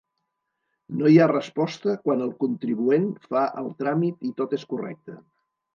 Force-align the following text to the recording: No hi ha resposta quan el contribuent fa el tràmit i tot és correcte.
No 1.01 1.11
hi 1.15 1.19
ha 1.21 1.27
resposta 1.33 1.95
quan 2.07 2.25
el 2.29 2.33
contribuent 2.45 3.07
fa 3.29 3.45
el 3.65 3.73
tràmit 3.85 4.31
i 4.31 4.37
tot 4.43 4.61
és 4.63 4.71
correcte. 4.75 5.23